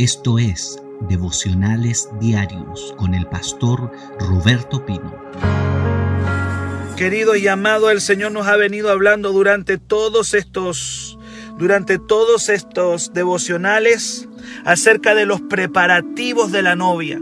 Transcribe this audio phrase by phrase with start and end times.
[0.00, 5.14] Esto es Devocionales Diarios con el pastor Roberto Pino.
[6.96, 11.18] Querido y amado, el Señor nos ha venido hablando durante todos estos
[11.58, 14.26] durante todos estos devocionales
[14.64, 17.20] acerca de los preparativos de la novia.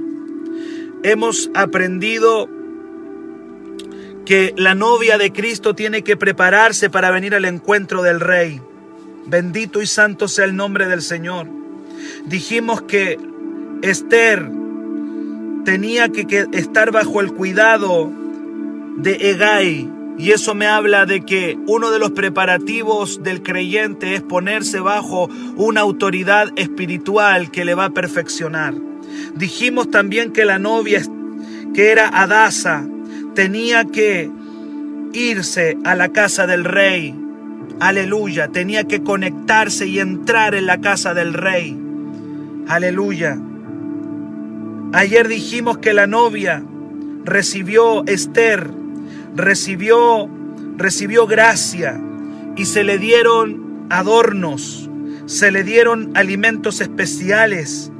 [1.03, 2.49] Hemos aprendido
[4.25, 8.63] que la novia de Cristo tiene que prepararse para venir al encuentro del Rey.
[9.27, 11.59] Bendito y santo sea el nombre del Señor.
[12.27, 13.18] Dijimos que
[13.82, 14.50] Esther
[15.64, 18.11] tenía que, estar bajo el cuidado
[18.96, 19.90] de Egay.
[20.16, 25.29] Y eso me habla de que uno de los preparativos del creyente es ponerse bajo
[25.57, 28.75] una autoridad espiritual que le va a perfeccionar.
[29.35, 31.02] Dijimos también que la novia,
[31.72, 32.84] que era Adasa,
[33.34, 34.30] tenía que
[35.12, 37.14] irse a la casa del rey.
[37.78, 41.88] Aleluya, tenía que conectarse y entrar en la casa del rey.
[42.69, 43.39] Aleluya.
[44.92, 46.62] Ayer dijimos que la novia
[47.24, 48.70] recibió Esther,
[49.34, 50.28] recibió
[50.78, 52.00] recibió gracia
[52.56, 54.89] y se le dieron adornos,
[55.27, 57.91] se le dieron alimentos especiales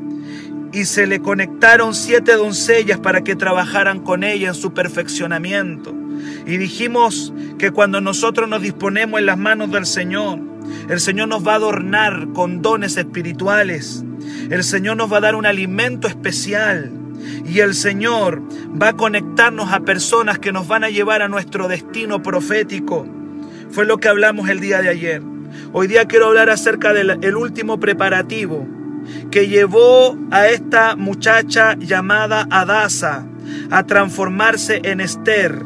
[0.73, 5.95] y se le conectaron siete doncellas para que trabajaran con ella en su perfeccionamiento.
[6.47, 10.41] Y dijimos que cuando nosotros nos disponemos en las manos del Señor,
[10.89, 14.05] el Señor nos va a adornar con dones espirituales.
[14.51, 16.91] El Señor nos va a dar un alimento especial.
[17.47, 18.43] Y el Señor
[18.81, 23.07] va a conectarnos a personas que nos van a llevar a nuestro destino profético.
[23.71, 25.23] Fue lo que hablamos el día de ayer.
[25.73, 28.67] Hoy día quiero hablar acerca del último preparativo
[29.31, 33.27] que llevó a esta muchacha llamada Adasa
[33.71, 35.63] a transformarse en Esther.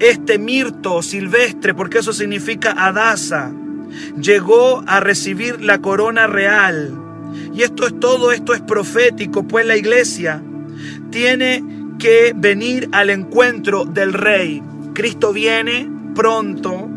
[0.00, 3.52] Este mirto silvestre, porque eso significa Adasa,
[4.20, 7.03] llegó a recibir la corona real
[7.54, 10.42] y esto es todo, esto es profético, pues la iglesia
[11.10, 11.62] tiene
[11.98, 14.60] que venir al encuentro del rey.
[14.92, 16.90] Cristo viene pronto,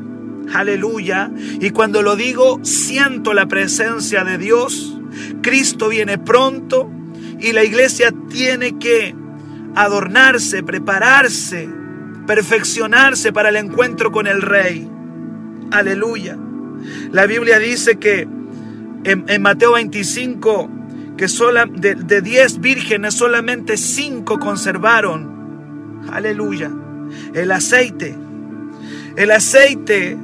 [0.53, 4.99] aleluya, y cuando lo digo, siento la presencia de Dios.
[5.41, 6.91] Cristo viene pronto
[7.39, 9.15] y la iglesia tiene que
[9.75, 11.69] adornarse, prepararse,
[12.25, 14.89] perfeccionarse para el encuentro con el rey.
[15.69, 16.35] Aleluya.
[17.11, 18.27] La Biblia dice que
[19.11, 20.69] en, Mateo 25
[21.17, 26.01] que sola, de, de 10 vírgenes solamente 5 conservaron.
[26.11, 26.71] Aleluya.
[27.33, 28.15] El aceite.
[29.15, 30.17] El aceite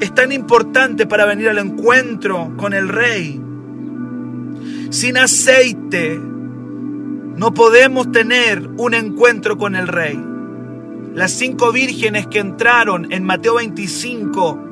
[0.00, 3.40] es tan importante para venir al encuentro con el rey.
[4.90, 6.20] Sin aceite
[7.40, 10.22] no podemos tener un encuentro con el rey.
[11.14, 14.66] Las cinco vírgenes que entraron en Mateo 25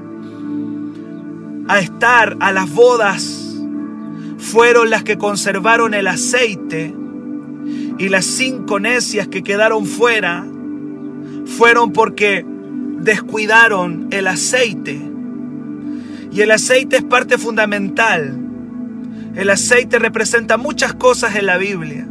[1.68, 3.37] a estar a las bodas
[4.50, 6.94] fueron las que conservaron el aceite
[7.98, 10.46] y las cinco necias que quedaron fuera
[11.44, 14.98] fueron porque descuidaron el aceite.
[16.32, 18.38] Y el aceite es parte fundamental.
[19.34, 22.08] El aceite representa muchas cosas en la Biblia.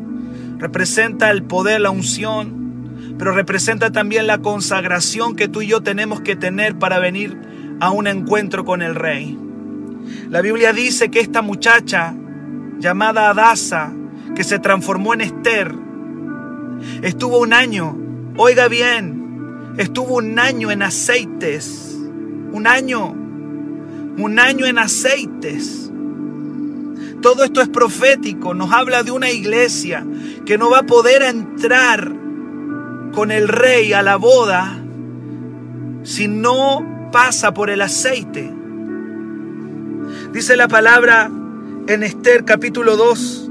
[0.59, 6.21] Representa el poder, la unción, pero representa también la consagración que tú y yo tenemos
[6.21, 7.35] que tener para venir
[7.79, 9.37] a un encuentro con el Rey.
[10.29, 12.13] La Biblia dice que esta muchacha
[12.79, 13.91] llamada Adasa,
[14.35, 15.73] que se transformó en Esther,
[17.01, 17.97] estuvo un año,
[18.37, 21.97] oiga bien, estuvo un año en aceites,
[22.51, 25.91] un año, un año en aceites.
[27.21, 30.05] Todo esto es profético, nos habla de una iglesia
[30.45, 32.11] que no va a poder entrar
[33.13, 34.77] con el rey a la boda
[36.03, 38.53] si no pasa por el aceite.
[40.31, 41.31] Dice la palabra
[41.87, 43.49] en Esther capítulo 2,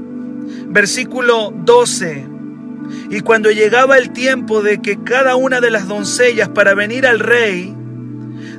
[0.67, 2.27] versículo 12.
[3.09, 7.19] Y cuando llegaba el tiempo de que cada una de las doncellas para venir al
[7.19, 7.75] rey,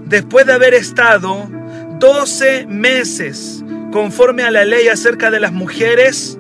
[0.05, 1.49] después de haber estado
[2.01, 6.39] 12 meses conforme a la ley acerca de las mujeres,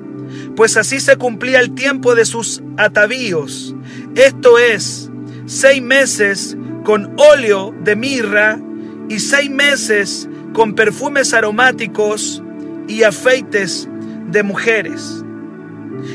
[0.56, 3.74] pues así se cumplía el tiempo de sus atavíos.
[4.16, 5.10] Esto es,
[5.46, 8.60] seis meses con óleo de mirra
[9.08, 12.42] y seis meses con perfumes aromáticos
[12.88, 13.88] y afeites
[14.26, 15.24] de mujeres.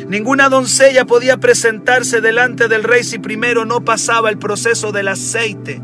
[0.07, 5.81] Ninguna doncella podía presentarse delante del rey si primero no pasaba el proceso del aceite.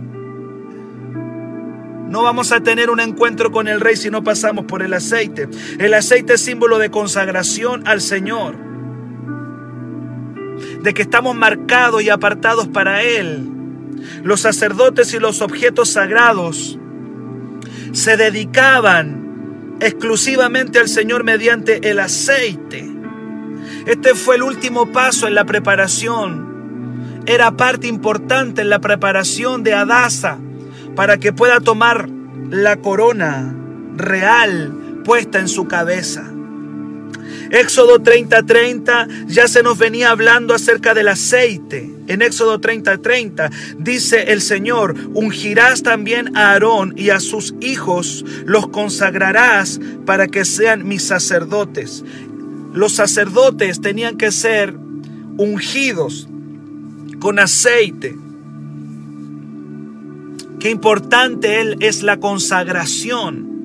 [2.09, 5.47] No vamos a tener un encuentro con el rey si no pasamos por el aceite.
[5.77, 8.56] El aceite es símbolo de consagración al Señor.
[10.81, 13.47] De que estamos marcados y apartados para Él.
[14.24, 16.80] Los sacerdotes y los objetos sagrados
[17.92, 19.19] se dedicaban
[19.80, 22.88] exclusivamente al Señor mediante el aceite.
[23.86, 27.22] Este fue el último paso en la preparación.
[27.26, 30.38] Era parte importante en la preparación de Adasa
[30.96, 32.10] para que pueda tomar
[32.50, 33.56] la corona
[33.96, 36.24] real puesta en su cabeza.
[37.51, 41.90] Éxodo 30:30 30, ya se nos venía hablando acerca del aceite.
[42.07, 48.24] En Éxodo 30:30 30, dice el Señor, ungirás también a Aarón y a sus hijos,
[48.46, 52.04] los consagrarás para que sean mis sacerdotes.
[52.74, 54.75] Los sacerdotes tenían que ser
[55.38, 56.28] ungidos
[57.19, 58.16] con aceite.
[60.60, 63.58] Qué importante es la consagración.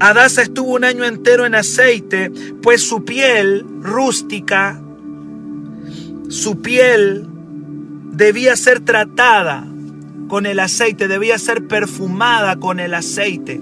[0.00, 2.30] Adasa estuvo un año entero en aceite,
[2.62, 4.80] pues su piel rústica,
[6.28, 7.26] su piel
[8.12, 9.66] debía ser tratada
[10.28, 13.60] con el aceite, debía ser perfumada con el aceite.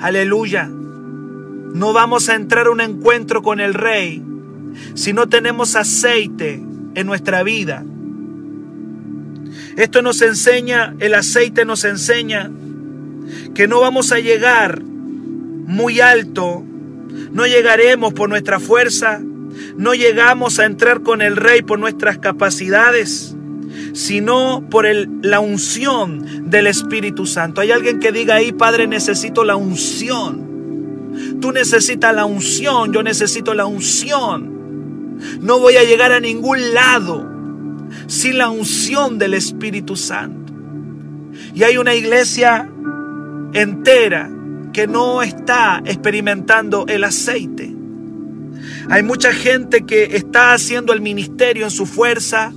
[0.00, 0.68] Aleluya.
[0.68, 4.22] No vamos a entrar a un encuentro con el rey
[4.94, 6.62] si no tenemos aceite
[6.94, 7.84] en nuestra vida.
[9.76, 12.50] Esto nos enseña, el aceite nos enseña
[13.54, 16.64] que no vamos a llegar muy alto,
[17.32, 19.20] no llegaremos por nuestra fuerza,
[19.76, 23.36] no llegamos a entrar con el rey por nuestras capacidades,
[23.92, 24.86] sino por
[25.22, 27.60] la unción del Espíritu Santo.
[27.60, 30.48] Hay alguien que diga ahí, Padre, necesito la unción.
[31.40, 35.18] Tú necesitas la unción, yo necesito la unción.
[35.40, 37.28] No voy a llegar a ningún lado
[38.06, 40.52] sin la unción del Espíritu Santo.
[41.54, 42.70] Y hay una iglesia
[43.52, 44.30] entera
[44.72, 47.74] que no está experimentando el aceite.
[48.90, 52.52] Hay mucha gente que está haciendo el ministerio en su fuerza.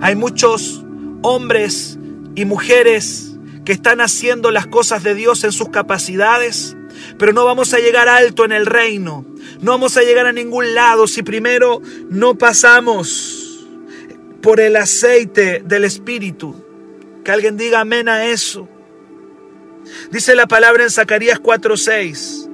[0.00, 0.84] Hay muchos
[1.22, 1.98] hombres
[2.34, 6.76] y mujeres que están haciendo las cosas de Dios en sus capacidades,
[7.18, 9.26] pero no vamos a llegar alto en el reino.
[9.60, 13.66] No vamos a llegar a ningún lado si primero no pasamos
[14.40, 16.54] por el aceite del Espíritu.
[17.24, 18.68] Que alguien diga amén a eso.
[20.10, 22.48] Dice la palabra en Zacarías 4:6,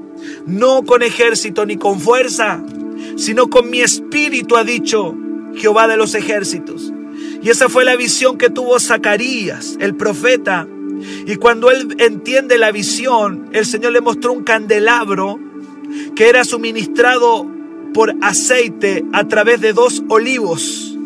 [0.47, 2.63] no con ejército ni con fuerza,
[3.17, 5.15] sino con mi espíritu ha dicho
[5.57, 6.93] Jehová de los ejércitos.
[7.43, 10.67] Y esa fue la visión que tuvo Zacarías, el profeta.
[11.27, 15.39] Y cuando él entiende la visión, el Señor le mostró un candelabro
[16.17, 17.47] que era suministrado
[17.93, 20.97] por aceite a través de dos olivos.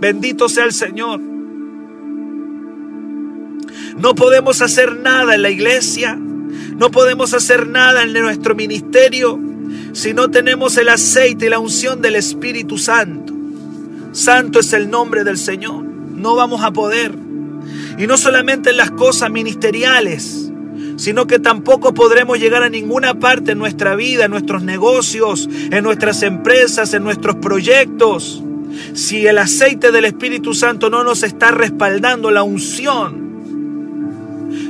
[0.00, 1.20] Bendito sea el Señor.
[3.96, 9.38] No podemos hacer nada en la iglesia, no podemos hacer nada en nuestro ministerio
[9.92, 13.32] si no tenemos el aceite y la unción del Espíritu Santo.
[14.12, 15.84] Santo es el nombre del Señor.
[15.84, 17.14] No vamos a poder.
[17.96, 20.50] Y no solamente en las cosas ministeriales,
[20.96, 25.84] sino que tampoco podremos llegar a ninguna parte en nuestra vida, en nuestros negocios, en
[25.84, 28.42] nuestras empresas, en nuestros proyectos,
[28.94, 33.23] si el aceite del Espíritu Santo no nos está respaldando la unción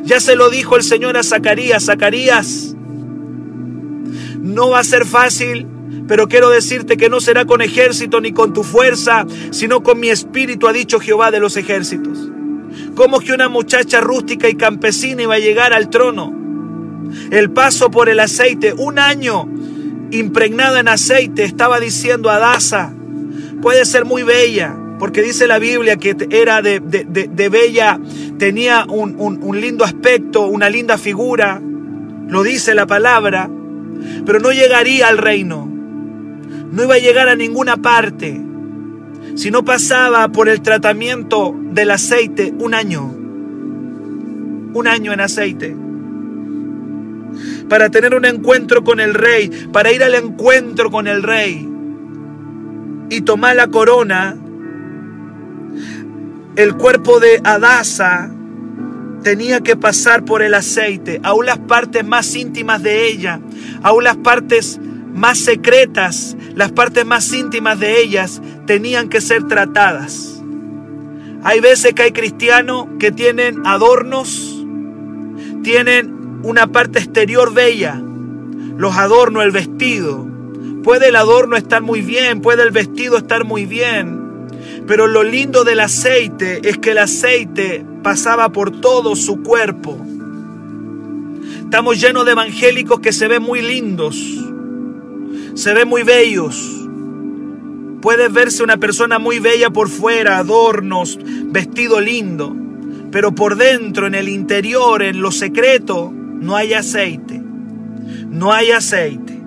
[0.05, 1.87] ya se lo dijo el Señor a Zacarías.
[1.87, 2.75] Zacarías,
[4.41, 5.67] no va a ser fácil,
[6.07, 10.11] pero quiero decirte que no será con ejército ni con tu fuerza, sino con mi
[10.11, 12.31] espíritu, ha dicho Jehová de los ejércitos.
[12.95, 16.33] ¿Cómo que una muchacha rústica y campesina iba a llegar al trono?
[17.31, 19.49] El paso por el aceite, un año
[20.11, 22.93] impregnada en aceite, estaba diciendo a Daza,
[23.63, 26.81] puede ser muy bella, porque dice la Biblia que era de,
[27.51, 28.01] bella,
[28.39, 31.61] tenía un, un lindo aspecto, una linda figura,
[32.27, 33.51] lo dice la palabra,
[34.25, 35.71] pero no llegaría al reino,
[36.73, 38.41] no iba a llegar a ninguna parte,
[39.35, 43.05] si no pasaba por el tratamiento del aceite un año,
[44.73, 45.77] un año en aceite.
[47.69, 51.69] Para tener un encuentro con el rey, para ir al encuentro con el rey
[53.11, 54.39] y tomar la corona
[56.57, 58.31] el cuerpo de Adasa
[59.23, 63.41] tenía que pasar por el aceite, aún las partes más íntimas de ella,
[63.83, 64.79] aún las partes
[65.15, 70.43] más secretas, las partes más íntimas de ellas tenían que ser tratadas.
[71.43, 74.65] Hay veces que hay cristianos que tienen adornos,
[75.63, 78.01] tienen una parte exterior bella,
[78.77, 80.27] los adornos, el vestido.
[80.83, 84.24] Puede el adorno estar muy bien, puede el vestido estar muy bien,
[84.87, 89.99] pero lo lindo del aceite es que el aceite pasaba por todo su cuerpo.
[91.61, 94.17] Estamos llenos de evangélicos que se ven muy lindos,
[95.55, 96.71] se ven muy bellos.
[98.01, 102.55] Puede verse una persona muy bella por fuera, adornos, vestido lindo,
[103.11, 107.41] pero por dentro, en el interior, en lo secreto, no hay aceite.
[108.29, 109.41] No hay aceite.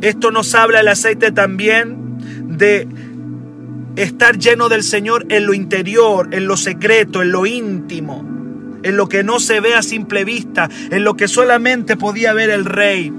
[0.00, 1.96] Esto nos habla el aceite también
[2.48, 2.88] de
[3.96, 8.24] estar lleno del Señor en lo interior, en lo secreto, en lo íntimo,
[8.82, 12.50] en lo que no se ve a simple vista, en lo que solamente podía ver
[12.50, 13.12] el rey.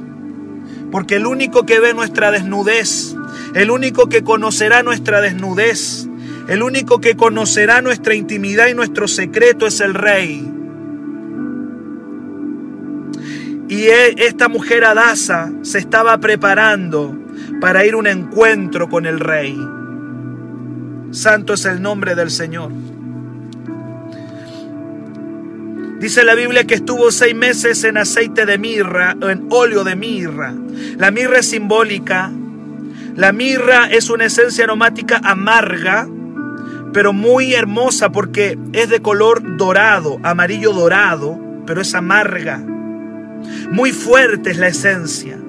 [0.92, 3.16] Porque el único que ve nuestra desnudez,
[3.56, 6.08] el único que conocerá nuestra desnudez,
[6.48, 10.54] el único que conocerá nuestra intimidad y nuestro secreto es el rey.
[13.68, 17.18] Y e, esta mujer Adasa se estaba preparando
[17.60, 19.58] para ir a un encuentro con el rey.
[21.18, 22.72] Santo es el nombre del Señor.
[26.00, 30.54] Dice la Biblia que estuvo seis meses en aceite de mirra, en óleo de mirra.
[30.98, 32.32] La mirra es simbólica.
[33.16, 36.08] La mirra es una esencia aromática amarga,
[36.94, 42.60] pero muy hermosa porque es de color dorado, amarillo dorado, pero es amarga.
[43.72, 45.40] Muy fuerte es la esencia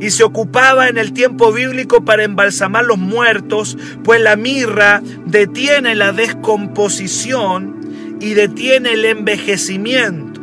[0.00, 5.94] y se ocupaba en el tiempo bíblico para embalsamar los muertos, pues la mirra detiene
[5.94, 10.40] la descomposición y detiene el envejecimiento.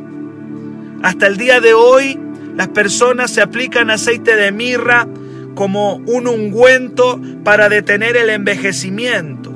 [1.03, 2.19] Hasta el día de hoy
[2.55, 5.07] las personas se aplican aceite de mirra
[5.55, 9.51] como un ungüento para detener el envejecimiento.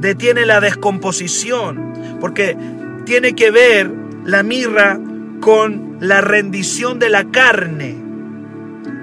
[0.00, 2.56] Detiene la descomposición, porque
[3.04, 3.90] tiene que ver
[4.24, 4.98] la mirra
[5.40, 8.01] con la rendición de la carne.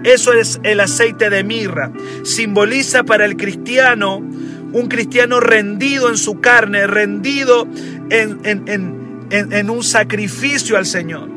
[0.03, 1.91] Eso es el aceite de mirra.
[2.24, 4.24] Simboliza para el cristiano
[4.72, 7.68] un cristiano rendido en su carne, rendido
[8.10, 11.29] en, un sacrificio al Señor.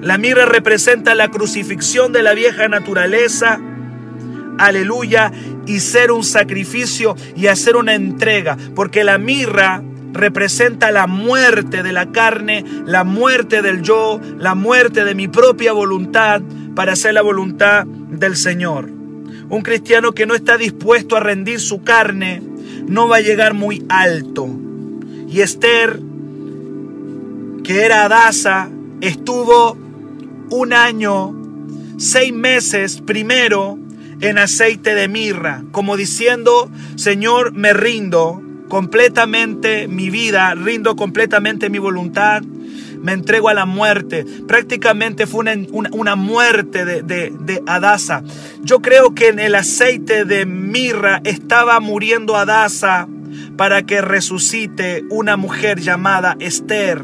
[0.00, 3.60] La mirra representa la crucifixión de la vieja naturaleza,
[4.58, 5.32] aleluya,
[5.66, 11.92] y ser un sacrificio y hacer una entrega, porque la mirra representa la muerte de
[11.92, 16.42] la carne, la muerte del yo, la muerte de mi propia voluntad
[16.74, 18.88] para hacer la voluntad del Señor.
[19.50, 22.42] Un cristiano que no está dispuesto a rendir su carne
[22.86, 24.48] no va a llegar muy alto.
[25.28, 26.00] Y Esther,
[27.64, 29.76] que era Adasa, estuvo
[30.50, 31.34] un año,
[31.98, 33.78] seis meses primero
[34.20, 41.78] en aceite de mirra, como diciendo, Señor, me rindo, completamente mi vida, rindo completamente mi
[41.78, 44.24] voluntad, me entrego a la muerte.
[44.46, 48.22] Prácticamente fue una, muerte de, de, de, Adasa.
[48.62, 53.08] Yo creo que en el aceite de mirra estaba muriendo Adasa
[53.56, 57.02] para que resucite una mujer llamada Esther.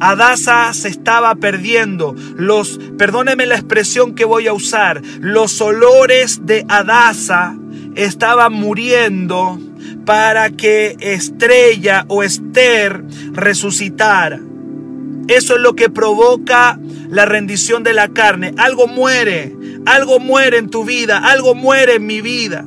[0.00, 2.14] Adasa se estaba perdiendo.
[2.36, 7.56] Los, perdóneme la expresión que voy a usar, los olores de Adasa
[7.94, 9.58] estaban muriendo
[10.04, 14.40] para que Estrella o Esther resucitara.
[15.28, 18.54] Eso es lo que provoca la rendición de la carne.
[18.58, 19.56] Algo muere,
[19.86, 22.64] algo muere en tu vida, algo muere en mi vida.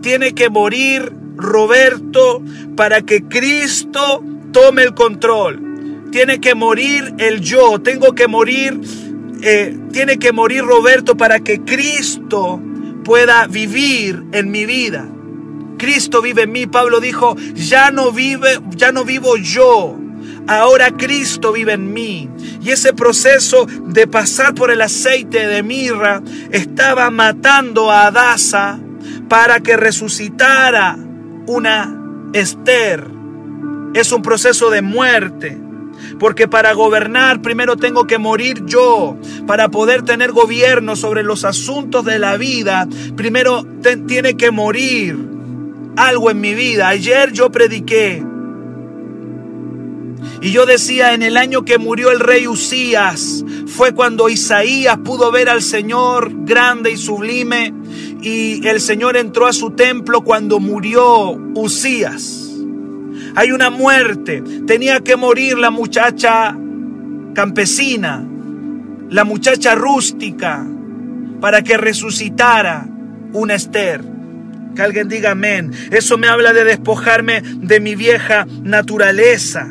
[0.00, 2.42] Tiene que morir Roberto
[2.76, 6.08] para que Cristo tome el control.
[6.10, 8.80] Tiene que morir el yo, tengo que morir,
[9.42, 12.60] eh, tiene que morir Roberto para que Cristo
[13.04, 15.08] pueda vivir en mi vida.
[15.80, 16.66] Cristo vive en mí.
[16.66, 19.96] Pablo dijo, ya no vive, ya no vivo yo.
[20.46, 22.28] Ahora Cristo vive en mí.
[22.60, 26.20] Y ese proceso de pasar por el aceite de mirra
[26.50, 28.78] estaba matando a Adasa
[29.30, 30.98] para que resucitara
[31.46, 31.96] una
[32.34, 33.06] Esther.
[33.94, 35.58] Es un proceso de muerte.
[36.18, 39.16] Porque para gobernar primero tengo que morir yo.
[39.46, 43.64] Para poder tener gobierno sobre los asuntos de la vida, primero
[44.06, 45.29] tiene que morir
[46.08, 46.88] algo en mi vida.
[46.88, 48.22] Ayer yo prediqué
[50.42, 55.30] y yo decía, en el año que murió el rey Usías, fue cuando Isaías pudo
[55.30, 57.74] ver al Señor grande y sublime
[58.22, 62.48] y el Señor entró a su templo cuando murió Usías.
[63.36, 66.56] Hay una muerte, tenía que morir la muchacha
[67.34, 68.26] campesina,
[69.10, 70.66] la muchacha rústica,
[71.40, 72.88] para que resucitara
[73.32, 74.09] una Esther.
[74.74, 75.72] Que alguien diga amén.
[75.90, 79.68] Eso me habla de despojarme de mi vieja naturaleza.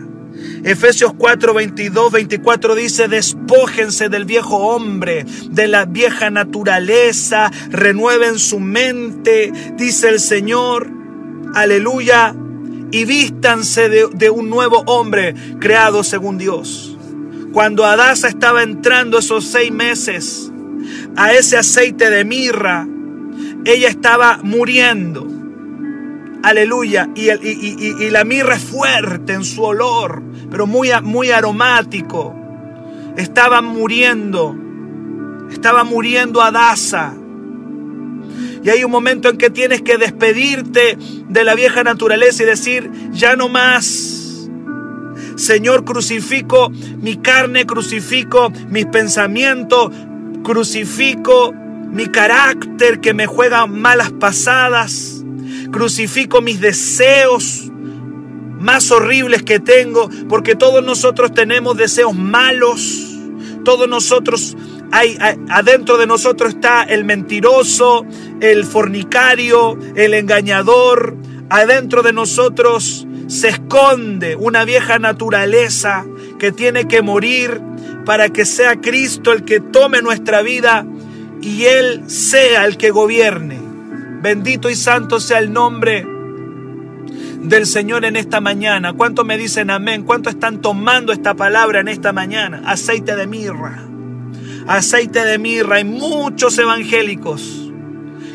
[0.63, 8.59] Efesios 4, 22, 24 dice, despójense del viejo hombre, de la vieja naturaleza, renueven su
[8.59, 10.89] mente, dice el Señor,
[11.55, 12.35] aleluya,
[12.91, 16.97] y vístanse de, de un nuevo hombre creado según Dios.
[17.53, 20.51] Cuando Adasa estaba entrando esos seis meses
[21.15, 22.87] a ese aceite de mirra,
[23.65, 25.27] ella estaba muriendo.
[26.43, 27.09] Aleluya.
[27.15, 32.35] Y, la mirra es fuerte en su olor, pero muy, muy aromático.
[33.17, 34.55] Estaban muriendo.
[35.51, 37.13] Estaba muriendo Adasa.
[38.63, 40.97] Y hay un momento en que tienes que despedirte
[41.29, 44.49] de la vieja naturaleza y decir, ya no más.
[45.35, 49.91] Señor, crucifico mi carne, crucifico mis pensamientos,
[50.43, 51.53] crucifico
[51.91, 55.23] mi carácter que me juega malas pasadas,
[55.71, 57.71] crucifico mis deseos
[58.59, 63.05] más horribles que tengo, porque todos nosotros tenemos deseos malos,
[63.63, 64.55] todos nosotros
[64.91, 65.17] hay,
[65.49, 68.05] adentro de nosotros está el mentiroso,
[68.41, 71.15] el fornicario, el engañador.
[71.49, 76.05] Adentro de nosotros se esconde una vieja naturaleza
[76.39, 77.61] que tiene que morir
[78.05, 80.85] para que sea Cristo el que tome nuestra vida
[81.41, 83.59] y Él sea el que gobierne.
[84.21, 86.05] Bendito y santo sea el nombre
[87.41, 88.93] del Señor en esta mañana.
[88.93, 90.03] ¿Cuánto me dicen amén?
[90.03, 92.61] ¿Cuánto están tomando esta palabra en esta mañana?
[92.65, 93.79] Aceite de mirra.
[94.67, 95.77] Aceite de mirra.
[95.77, 97.71] Hay muchos evangélicos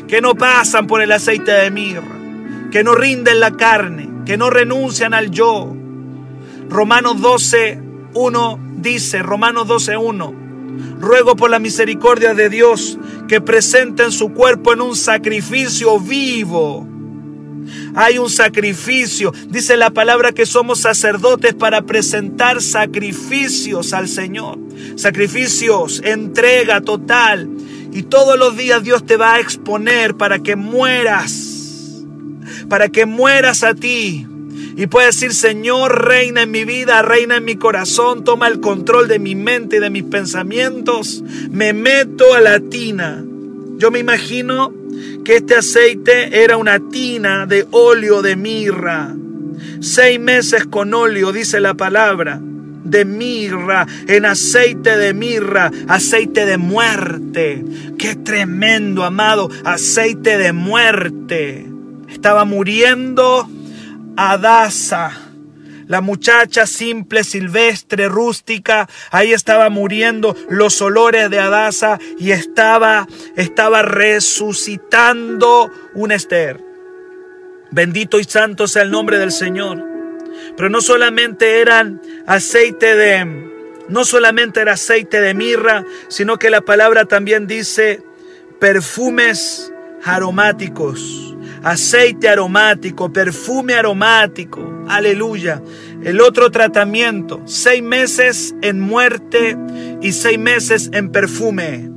[0.07, 2.17] que no pasan por el aceite de mirra,
[2.71, 5.75] que no rinden la carne, que no renuncian al yo.
[6.69, 7.79] Romanos 12,
[8.13, 10.44] 1 dice, Romanos 12, 1.
[10.99, 16.87] Ruego por la misericordia de Dios que presenten su cuerpo en un sacrificio vivo
[17.95, 19.33] hay un sacrificio.
[19.49, 24.59] Dice la palabra que somos sacerdotes para presentar sacrificios al Señor.
[24.95, 27.49] Sacrificios, entrega total.
[27.91, 32.03] Y todos los días Dios te va a exponer para que mueras.
[32.69, 34.27] Para que mueras a ti.
[34.77, 39.07] Y puedes decir, Señor, reina en mi vida, reina en mi corazón, toma el control
[39.07, 41.23] de mi mente y de mis pensamientos.
[41.49, 43.23] Me meto a la tina.
[43.77, 44.73] Yo me imagino
[45.23, 49.15] que este aceite era una tina de óleo de mirra.
[49.79, 56.57] Seis meses con óleo, dice la palabra, de mirra, en aceite de mirra, aceite de
[56.57, 57.63] muerte.
[57.97, 61.65] Qué tremendo, amado, aceite de muerte.
[62.09, 63.49] Estaba muriendo
[64.17, 65.25] Adasa
[65.87, 73.83] la muchacha simple, silvestre, rústica, ahí estaba muriendo los olores de Adasa y estaba, estaba
[73.83, 76.59] resucitando un Esther.
[77.71, 79.83] Bendito y santo sea el nombre del Señor.
[80.57, 83.51] Pero no solamente eran aceite de,
[83.87, 88.01] no solamente era aceite de mirra, sino que la palabra también dice
[88.59, 89.71] perfumes
[90.03, 91.34] aromáticos
[91.65, 94.85] aceite aromático, perfume aromático.
[94.87, 95.63] Aleluya.
[96.03, 99.57] El otro tratamiento, seis meses en muerte
[99.99, 101.89] y seis meses en perfume.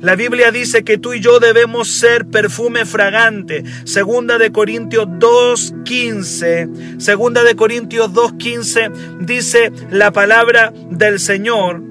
[0.00, 3.64] La Biblia dice que tú y yo debemos ser perfume fragante.
[3.84, 7.00] Segunda de Corintios 2.15.
[7.00, 11.82] Segunda de Corintios 2.15 dice la palabra del Señor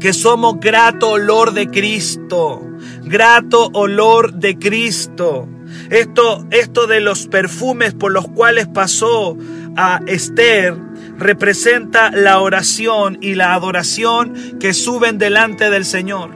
[0.00, 2.66] que somos grato olor de Cristo.
[3.04, 5.51] Grato olor de Cristo.
[5.92, 9.36] Esto, esto de los perfumes por los cuales pasó
[9.76, 10.74] a Esther
[11.18, 16.30] representa la oración y la adoración que suben delante del Señor.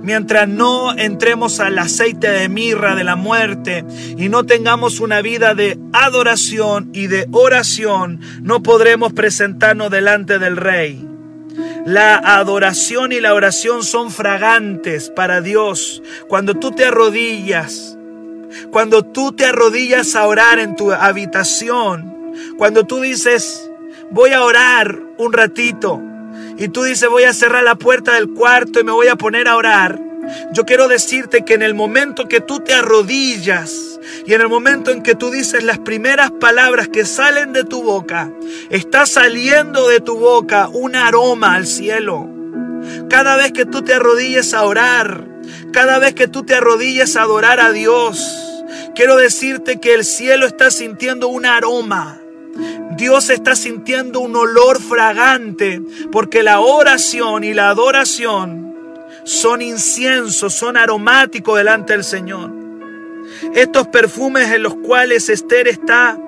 [0.00, 3.84] Mientras no entremos al aceite de mirra de la muerte
[4.16, 10.56] y no tengamos una vida de adoración y de oración, no podremos presentarnos delante del
[10.56, 11.06] Rey.
[11.84, 16.02] La adoración y la oración son fragantes para Dios.
[16.28, 17.98] Cuando tú te arrodillas,
[18.70, 23.70] cuando tú te arrodillas a orar en tu habitación, cuando tú dices,
[24.10, 26.00] voy a orar un ratito,
[26.56, 29.48] y tú dices, voy a cerrar la puerta del cuarto y me voy a poner
[29.48, 29.98] a orar,
[30.52, 34.90] yo quiero decirte que en el momento que tú te arrodillas y en el momento
[34.90, 38.30] en que tú dices las primeras palabras que salen de tu boca,
[38.70, 42.28] está saliendo de tu boca un aroma al cielo.
[43.08, 45.26] Cada vez que tú te arrodilles a orar,
[45.72, 48.39] cada vez que tú te arrodilles a adorar a Dios,
[49.00, 52.20] quiero decirte que el cielo está sintiendo un aroma.
[52.98, 55.80] Dios está sintiendo un olor fragante
[56.12, 58.76] porque la oración y la adoración
[59.24, 62.52] son inciensos, son aromáticos delante del Señor.
[63.54, 66.18] Estos perfumes en los cuales Esther está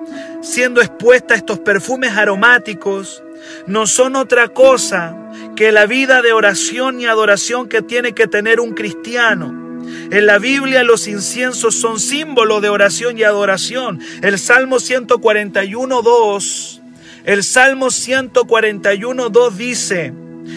[0.41, 3.21] siendo expuesta, estos perfumes aromáticos,
[3.67, 5.15] no son otra cosa
[5.55, 9.62] que la vida de oración y adoración que tiene que tener un cristiano.
[10.11, 13.99] En la Biblia los inciensos son símbolo de oración y adoración.
[14.21, 16.81] El Salmo 141.2,
[17.25, 20.13] el Salmo 141.2 dice,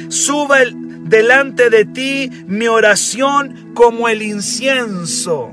[0.09, 0.59] suba
[1.05, 5.51] delante de ti mi oración como el incienso.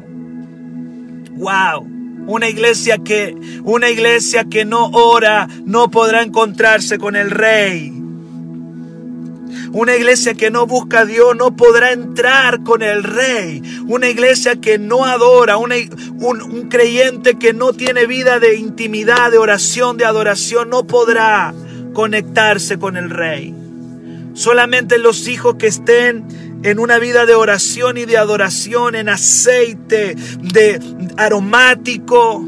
[1.31, 1.87] Wow.
[2.25, 8.02] Una iglesia que una iglesia que no ora no podrá encontrarse con el rey.
[9.73, 13.63] Una iglesia que no busca a Dios no podrá entrar con el rey.
[13.87, 15.73] Una iglesia que no adora, un,
[16.21, 21.55] un creyente que no tiene vida de intimidad, de oración, de adoración, no podrá
[21.93, 23.55] conectarse con el rey.
[24.35, 30.15] Solamente los hijos que estén en una vida de oración y de adoración, en aceite
[30.39, 30.79] de
[31.17, 32.43] aromático,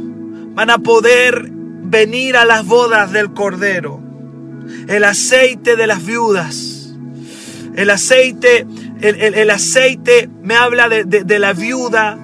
[0.53, 3.99] van a poder venir a las bodas del Cordero.
[4.88, 6.74] El aceite de las viudas.
[7.75, 8.65] El aceite,
[9.01, 12.17] el, aceite me habla de, de la viuda.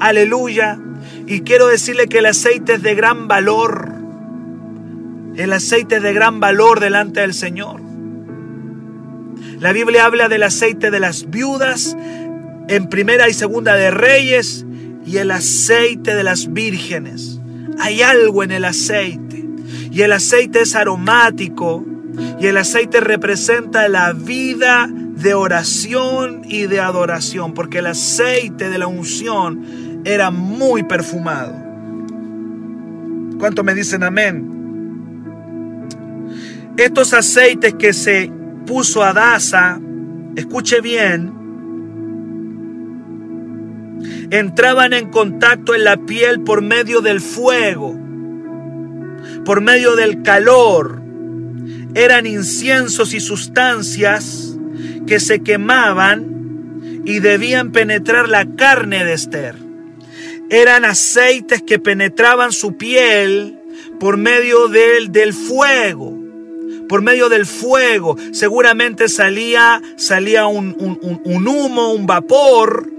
[0.00, 0.78] Aleluya.
[1.26, 3.92] Y quiero decirle que el aceite es de gran valor.
[5.36, 7.80] El aceite es de gran valor delante del Señor.
[9.60, 11.96] La Biblia habla del aceite de las viudas
[12.68, 14.66] en primera y segunda de Reyes
[15.06, 17.40] y el aceite de las vírgenes.
[17.78, 19.44] Hay algo en el aceite.
[19.90, 21.84] Y el aceite es aromático.
[22.40, 27.54] Y el aceite representa la vida de oración y de adoración.
[27.54, 31.54] Porque el aceite de la unción era muy perfumado.
[33.38, 34.52] ¿Cuánto me dicen amén?
[36.76, 38.32] Estos aceites que se
[38.66, 39.78] puso a Daza,
[40.36, 41.32] escuche bien,
[44.30, 47.94] entraban en contacto en la piel por medio del fuego,
[49.44, 51.01] por medio del calor.
[51.94, 54.56] Eran inciensos y sustancias
[55.06, 59.56] que se quemaban y debían penetrar la carne de Esther.
[60.50, 63.58] Eran aceites que penetraban su piel
[63.98, 66.18] por medio del, del fuego
[66.88, 68.18] por medio del fuego.
[68.32, 70.76] Seguramente salía, salía un,
[71.24, 72.92] un humo, un vapor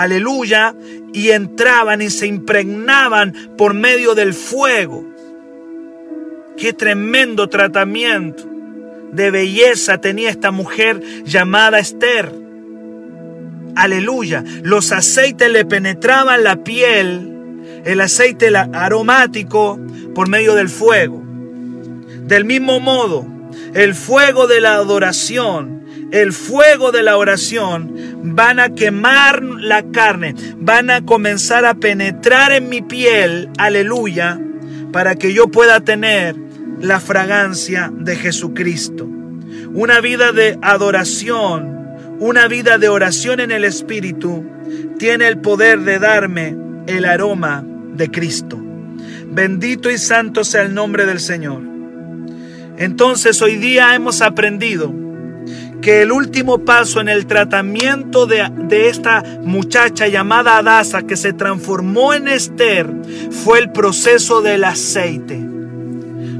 [0.00, 0.74] aleluya,
[1.12, 5.04] y entraban y se impregnaban por medio del fuego.
[6.60, 8.44] Qué tremendo tratamiento
[9.12, 12.34] de belleza tenía esta mujer llamada Esther.
[13.74, 14.44] Aleluya.
[14.62, 19.80] Los aceites le penetraban la piel, el aceite aromático
[20.14, 21.22] por medio del fuego.
[22.26, 23.26] Del mismo modo,
[23.72, 25.80] el fuego de la adoración
[26.12, 27.94] el fuego de la oración,
[28.34, 34.40] van a quemar la carne, van a comenzar a penetrar en mi piel, aleluya,
[34.90, 36.34] para que yo pueda tener
[36.80, 39.06] la fragancia de Jesucristo.
[39.72, 41.78] Una vida de adoración,
[42.18, 44.44] una vida de oración en el Espíritu,
[44.98, 47.64] tiene el poder de darme el aroma
[47.94, 48.58] de Cristo.
[49.32, 51.62] Bendito y santo sea el nombre del Señor.
[52.78, 54.92] Entonces hoy día hemos aprendido
[55.80, 58.50] que el último paso en el tratamiento de,
[58.88, 62.90] esta muchacha llamada Adasa que se transformó en Esther
[63.30, 65.49] fue el proceso del aceite.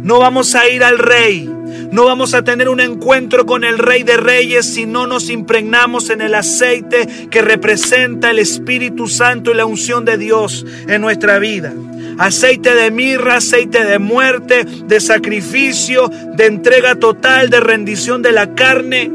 [0.03, 1.49] No vamos a ir al rey,
[1.91, 6.11] no vamos a tener un encuentro con el Rey de Reyes si no nos impregnamos
[6.11, 11.39] en el aceite que representa el Espíritu Santo y la unción de Dios en nuestra
[11.39, 11.73] vida.
[12.19, 18.55] Aceite de mirra, aceite de muerte, de sacrificio, de entrega total, de rendición de la
[18.55, 19.11] carne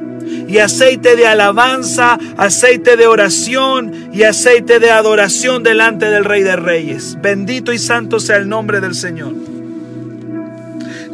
[0.47, 6.55] y aceite de alabanza, aceite de oración y aceite de adoración delante del Rey de
[6.55, 7.17] Reyes.
[7.21, 9.54] Bendito y santo sea el nombre del Señor.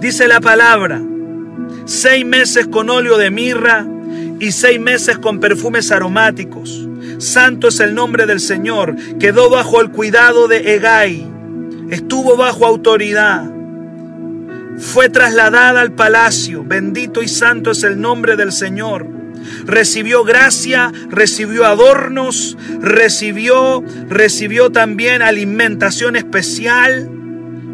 [0.01, 1.01] Dice la palabra,
[1.85, 3.87] seis meses con óleo de mirra
[4.39, 6.87] y seis meses con perfumes aromáticos.
[7.19, 8.95] Santo es el nombre del Señor.
[9.19, 11.25] Quedó bajo el cuidado de Egay.
[11.89, 13.61] Estuvo bajo autoridad
[14.81, 16.63] fue trasladada al palacio.
[16.65, 19.07] Bendito y santo es el nombre del Señor.
[19.65, 27.09] Recibió gracia, recibió adornos, recibió, recibió también alimentación especial.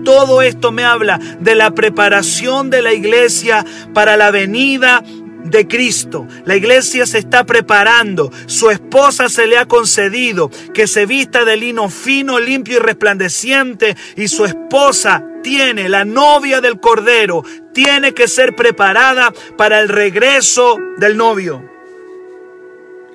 [0.08, 5.04] Todo esto me habla de la preparación de la iglesia para la venida
[5.44, 6.26] de Cristo.
[6.46, 8.32] La iglesia se está preparando.
[8.46, 13.98] Su esposa se le ha concedido que se vista de lino fino, limpio y resplandeciente.
[14.16, 17.44] Y su esposa tiene, la novia del Cordero,
[17.74, 21.70] tiene que ser preparada para el regreso del novio.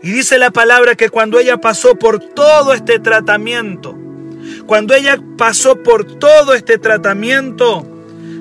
[0.03, 3.97] Y dice la palabra que cuando ella pasó por todo este tratamiento,
[4.67, 7.87] cuando ella pasó por todo este tratamiento,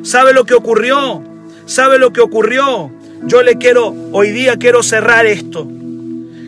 [0.04, 1.24] ¿sabe lo que ocurrió?
[1.66, 2.92] ¿Sabe lo que ocurrió?
[3.24, 5.68] Yo le quiero, hoy día quiero cerrar esto.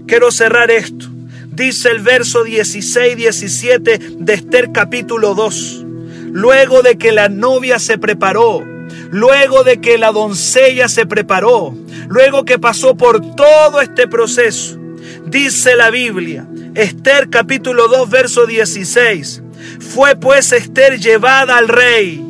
[0.07, 1.07] Quiero cerrar esto.
[1.49, 5.85] Dice el verso 16, 17 de Esther capítulo 2.
[6.31, 8.63] Luego de que la novia se preparó,
[9.11, 11.75] luego de que la doncella se preparó,
[12.09, 14.79] luego que pasó por todo este proceso,
[15.27, 19.43] dice la Biblia, Esther capítulo 2, verso 16.
[19.89, 22.23] Fue pues Esther llevada al rey,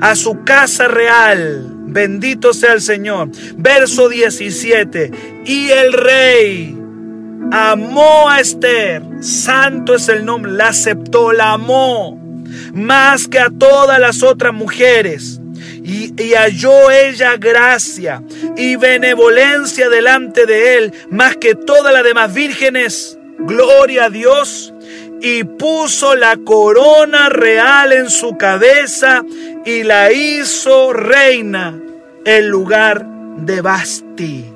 [0.00, 3.30] a su casa real, Bendito sea el Señor.
[3.56, 5.10] Verso 17.
[5.46, 6.76] Y el rey
[7.50, 9.02] amó a Esther.
[9.20, 10.52] Santo es el nombre.
[10.52, 12.20] La aceptó, la amó.
[12.74, 15.40] Más que a todas las otras mujeres.
[15.82, 18.22] Y, halló ella gracia
[18.56, 23.16] y benevolencia delante de él, más que todas las demás vírgenes.
[23.38, 24.74] Gloria a Dios
[25.20, 29.24] y puso la corona real en su cabeza
[29.64, 31.78] y la hizo reina
[32.24, 33.06] en lugar
[33.38, 34.52] de Basti.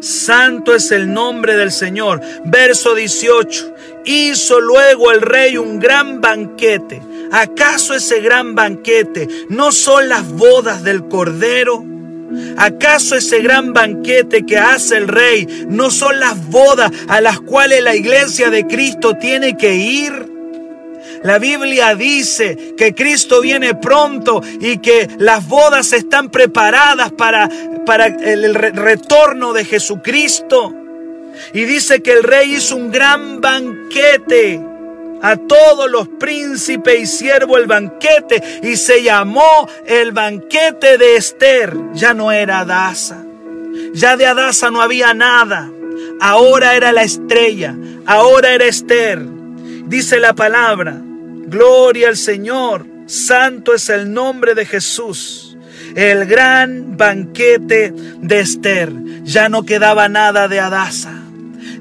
[0.00, 2.20] Santo es el nombre del Señor.
[2.44, 3.74] Verso 18.
[4.04, 7.02] Hizo luego el rey un gran banquete.
[7.32, 11.95] ¿Acaso ese gran banquete no son las bodas del Cordero?
[12.56, 17.82] ¿Acaso ese gran banquete que hace el rey no son las bodas a las cuales
[17.82, 20.32] la iglesia de Cristo tiene que ir?
[21.22, 27.48] La Biblia dice que Cristo viene pronto y que las bodas están preparadas para,
[27.84, 30.74] para el retorno de Jesucristo.
[31.52, 34.60] Y dice que el rey hizo un gran banquete
[35.22, 41.74] a todos los príncipes y siervos el banquete y se llamó el banquete de Esther.
[41.94, 43.24] Ya no era Adasa.
[43.94, 45.70] Ya de Adasa no había nada.
[46.20, 47.74] Ahora era la estrella.
[48.06, 49.20] Ahora era Esther.
[49.86, 51.00] Dice la palabra.
[51.02, 52.86] Gloria al Señor.
[53.06, 55.56] Santo es el nombre de Jesús.
[55.94, 58.92] El gran banquete de Esther.
[59.22, 61.25] Ya no quedaba nada de Adasa.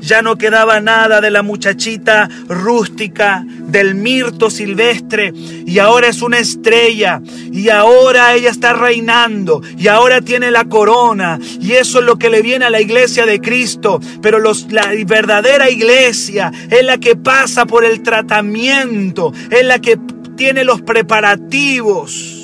[0.06, 6.38] Ya no quedaba nada de la muchachita rústica, del mirto silvestre, y ahora es una
[6.38, 12.18] estrella, y ahora ella está reinando, y ahora tiene la corona, y eso es lo
[12.18, 14.00] que le viene a la iglesia de Cristo.
[14.22, 19.98] Pero los, la verdadera iglesia es la que pasa por el tratamiento, es la que
[20.36, 22.35] tiene los preparativos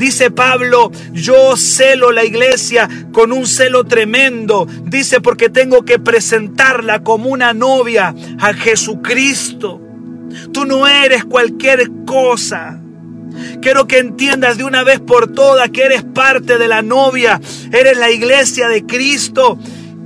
[0.00, 4.66] Dice Pablo, yo celo la iglesia con un celo tremendo.
[4.86, 9.78] Dice porque tengo que presentarla como una novia a Jesucristo.
[10.54, 12.80] Tú no eres cualquier cosa.
[13.60, 17.38] Quiero que entiendas de una vez por todas que eres parte de la novia,
[17.70, 19.58] eres la iglesia de Cristo.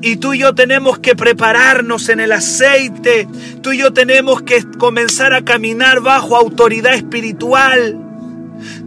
[0.02, 3.28] Y tú y yo tenemos que prepararnos en el aceite.
[3.62, 8.03] Tú y yo tenemos que comenzar a caminar bajo autoridad espiritual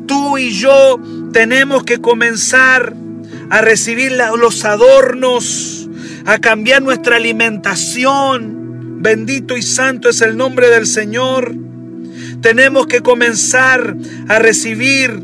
[0.07, 0.99] tú y yo
[1.31, 2.95] tenemos que comenzar
[3.49, 5.87] a recibir los adornos,
[6.25, 9.01] a cambiar nuestra alimentación.
[9.01, 11.53] Bendito y santo es el nombre del Señor.
[12.41, 13.95] Tenemos que comenzar
[14.27, 15.21] a recibir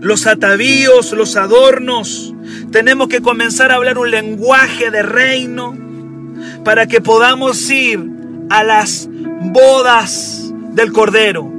[0.00, 2.34] los atavíos, los adornos.
[2.70, 5.76] Tenemos que comenzar a hablar un lenguaje de reino
[6.64, 8.00] para que podamos ir
[8.50, 9.08] a las
[9.52, 11.53] bodas del Cordero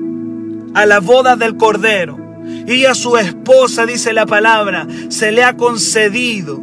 [0.75, 2.19] a la boda del Cordero.
[2.67, 6.61] Y a su esposa, dice la palabra, se le ha concedido.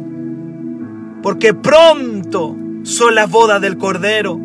[1.21, 4.39] Porque pronto son las bodas del Cordero.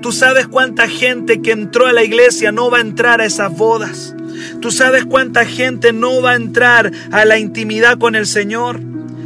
[0.00, 3.56] Tú sabes cuánta gente que entró a la iglesia no va a entrar a esas
[3.56, 4.14] bodas.
[4.60, 8.80] Tú sabes cuánta gente no va a entrar a la intimidad con el Señor.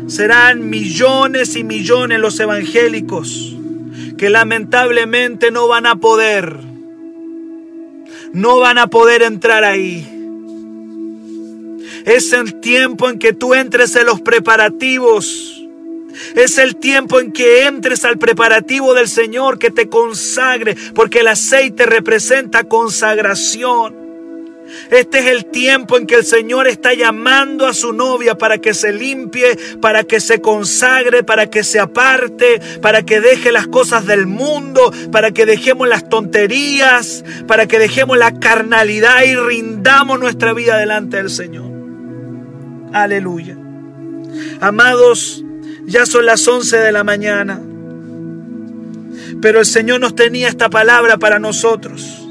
[0.06, 3.56] Serán millones y millones los evangélicos
[4.16, 6.71] que lamentablemente no van a poder
[8.32, 10.08] no van a poder entrar ahí.
[12.04, 15.62] Es el tiempo en que tú entres en los preparativos.
[16.34, 21.28] Es el tiempo en que entres al preparativo del Señor, que te consagre, porque el
[21.28, 24.01] aceite representa consagración.
[24.90, 28.74] Este es el tiempo en que el Señor está llamando a su novia para que
[28.74, 34.06] se limpie, para que se consagre, para que se aparte, para que deje las cosas
[34.06, 40.52] del mundo, para que dejemos las tonterías, para que dejemos la carnalidad y rindamos nuestra
[40.52, 41.70] vida delante del Señor.
[42.92, 43.56] Aleluya.
[44.60, 45.42] Amados,
[45.86, 47.60] ya son las 11 de la mañana,
[49.40, 52.21] pero el Señor nos tenía esta palabra para nosotros.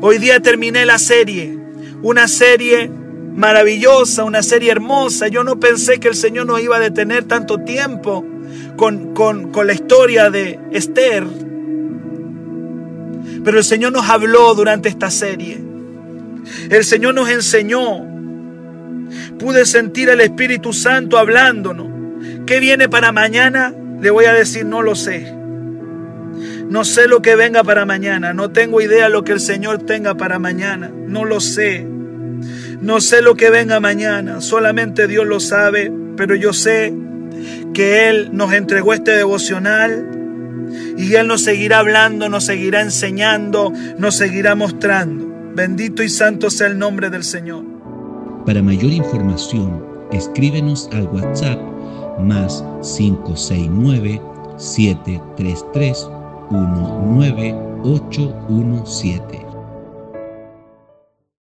[0.00, 1.58] Hoy día terminé la serie,
[2.02, 5.28] una serie maravillosa, una serie hermosa.
[5.28, 8.24] Yo no pensé que el Señor nos iba a detener tanto tiempo
[8.76, 11.24] con, con, con la historia de Esther.
[13.42, 15.60] Pero el Señor nos habló durante esta serie.
[16.68, 18.04] El Señor nos enseñó.
[19.38, 21.86] Pude sentir el Espíritu Santo hablándonos.
[22.46, 23.72] ¿Qué viene para mañana?
[24.00, 25.35] Le voy a decir, no lo sé.
[26.68, 28.32] No sé lo que venga para mañana.
[28.32, 30.90] No tengo idea lo que el Señor tenga para mañana.
[30.90, 31.86] No lo sé.
[32.80, 34.40] No sé lo que venga mañana.
[34.40, 35.92] Solamente Dios lo sabe.
[36.16, 36.92] Pero yo sé
[37.72, 40.10] que Él nos entregó este devocional.
[40.96, 45.26] Y Él nos seguirá hablando, nos seguirá enseñando, nos seguirá mostrando.
[45.54, 47.64] Bendito y santo sea el nombre del Señor.
[48.44, 51.58] Para mayor información, escríbenos al WhatsApp
[52.18, 54.20] más 569
[54.56, 56.08] 733
[56.50, 59.45] 19817